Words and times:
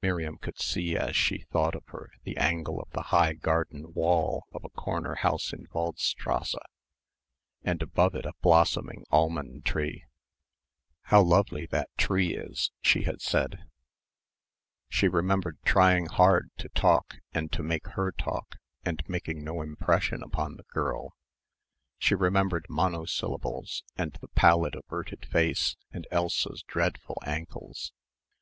Miriam 0.00 0.38
could 0.38 0.58
see 0.58 0.96
as 0.96 1.14
she 1.14 1.36
thought 1.52 1.74
of 1.74 1.84
her, 1.88 2.08
the 2.24 2.38
angle 2.38 2.80
of 2.80 2.88
the 2.92 3.02
high 3.12 3.34
garden 3.34 3.92
wall 3.92 4.44
of 4.54 4.64
a 4.64 4.70
corner 4.70 5.16
house 5.16 5.52
in 5.52 5.66
Waldstrasse 5.70 6.54
and 7.62 7.82
above 7.82 8.14
it 8.14 8.24
a 8.24 8.32
blossoming 8.40 9.04
almond 9.10 9.66
tree. 9.66 10.06
"How 11.02 11.20
lovely 11.20 11.66
that 11.66 11.90
tree 11.98 12.34
is," 12.34 12.70
she 12.80 13.02
had 13.02 13.20
said. 13.20 13.66
She 14.88 15.08
remembered 15.08 15.58
trying 15.62 16.06
hard 16.06 16.48
to 16.56 16.70
talk 16.70 17.16
and 17.34 17.52
to 17.52 17.62
make 17.62 17.88
her 17.88 18.12
talk 18.12 18.56
and 18.82 19.06
making 19.06 19.44
no 19.44 19.60
impression 19.60 20.22
upon 20.22 20.56
the 20.56 20.64
girl. 20.72 21.12
She 21.98 22.14
remembered 22.14 22.64
monosyllables 22.70 23.84
and 23.94 24.14
the 24.22 24.28
pallid 24.28 24.74
averted 24.74 25.26
face 25.26 25.76
and 25.92 26.06
Elsa's 26.10 26.62
dreadful 26.62 27.18
ankles. 27.26 27.92